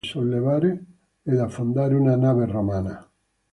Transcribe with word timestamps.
Furono 0.03 0.35
in 0.35 0.41
grado 0.41 0.59
di 0.59 0.67
sollevare 0.67 0.85
ed 1.21 1.39
affondare 1.39 1.93
una 1.93 2.15
nave 2.15 2.45
romana. 2.47 3.07